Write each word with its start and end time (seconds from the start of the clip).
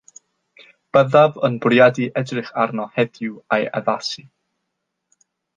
Byddaf 0.97 1.37
yn 1.49 1.57
bwriadu 1.65 2.07
edrych 2.23 2.51
arno 2.63 2.89
heddiw 2.97 3.39
a'i 3.59 3.71
addasu 3.81 4.29